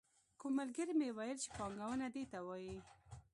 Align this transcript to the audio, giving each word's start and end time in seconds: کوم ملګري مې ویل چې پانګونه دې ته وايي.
کوم 0.39 0.51
ملګري 0.59 0.93
مې 0.99 1.09
ویل 1.17 1.37
چې 1.43 1.49
پانګونه 1.57 2.07
دې 2.13 2.23
ته 2.31 2.39
وايي. 2.47 2.77